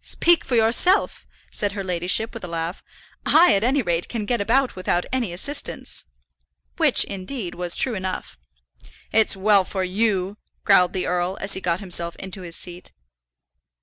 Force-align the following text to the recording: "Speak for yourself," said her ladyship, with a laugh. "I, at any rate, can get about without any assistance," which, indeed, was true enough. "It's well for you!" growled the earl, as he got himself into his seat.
"Speak 0.00 0.46
for 0.46 0.56
yourself," 0.56 1.26
said 1.52 1.72
her 1.72 1.84
ladyship, 1.84 2.32
with 2.32 2.42
a 2.42 2.48
laugh. 2.48 2.82
"I, 3.26 3.52
at 3.52 3.62
any 3.62 3.82
rate, 3.82 4.08
can 4.08 4.24
get 4.24 4.40
about 4.40 4.76
without 4.76 5.04
any 5.12 5.30
assistance," 5.30 6.06
which, 6.78 7.04
indeed, 7.04 7.54
was 7.54 7.76
true 7.76 7.94
enough. 7.94 8.38
"It's 9.12 9.36
well 9.36 9.62
for 9.62 9.84
you!" 9.84 10.38
growled 10.64 10.94
the 10.94 11.06
earl, 11.06 11.36
as 11.38 11.52
he 11.52 11.60
got 11.60 11.80
himself 11.80 12.16
into 12.16 12.40
his 12.40 12.56
seat. 12.56 12.94